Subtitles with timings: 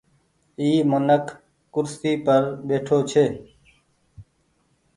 [0.59, 1.25] اي منک
[1.73, 3.25] ڪرسي پر ٻيٺو ڇي۔